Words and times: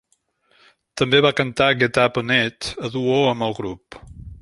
També 1.01 1.19
va 1.27 1.31
cantar 1.41 1.69
"Get 1.83 2.01
Up 2.07 2.19
On 2.25 2.35
It" 2.39 2.73
a 2.89 2.93
duo 2.99 3.21
amb 3.35 3.51
el 3.51 3.59
grup. 3.63 4.05